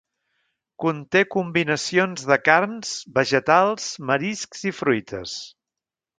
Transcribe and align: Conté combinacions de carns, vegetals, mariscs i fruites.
Conté 0.85 1.19
combinacions 1.35 2.23
de 2.31 2.37
carns, 2.47 2.95
vegetals, 3.19 3.87
mariscs 4.13 4.65
i 4.71 4.75
fruites. 4.81 5.37